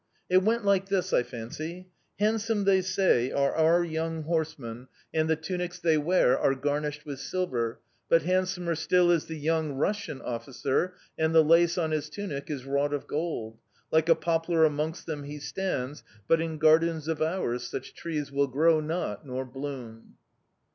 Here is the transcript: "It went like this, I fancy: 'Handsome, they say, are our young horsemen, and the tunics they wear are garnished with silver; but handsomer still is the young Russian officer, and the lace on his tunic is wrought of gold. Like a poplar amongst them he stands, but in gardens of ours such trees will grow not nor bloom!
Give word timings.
"It 0.31 0.39
went 0.41 0.65
like 0.65 0.89
this, 0.89 1.13
I 1.13 1.21
fancy: 1.21 1.89
'Handsome, 2.17 2.63
they 2.63 2.81
say, 2.81 3.31
are 3.31 3.53
our 3.53 3.83
young 3.83 4.23
horsemen, 4.23 4.87
and 5.13 5.29
the 5.29 5.35
tunics 5.35 5.77
they 5.77 5.95
wear 5.95 6.39
are 6.39 6.55
garnished 6.55 7.05
with 7.05 7.19
silver; 7.19 7.79
but 8.09 8.23
handsomer 8.23 8.73
still 8.73 9.11
is 9.11 9.25
the 9.27 9.37
young 9.37 9.73
Russian 9.73 10.19
officer, 10.23 10.95
and 11.19 11.35
the 11.35 11.43
lace 11.43 11.77
on 11.77 11.91
his 11.91 12.09
tunic 12.09 12.49
is 12.49 12.65
wrought 12.65 12.95
of 12.95 13.05
gold. 13.05 13.59
Like 13.91 14.09
a 14.09 14.15
poplar 14.15 14.65
amongst 14.65 15.05
them 15.05 15.21
he 15.25 15.37
stands, 15.37 16.03
but 16.27 16.41
in 16.41 16.57
gardens 16.57 17.07
of 17.07 17.21
ours 17.21 17.61
such 17.67 17.93
trees 17.93 18.31
will 18.31 18.47
grow 18.47 18.79
not 18.79 19.23
nor 19.23 19.45
bloom! 19.45 20.15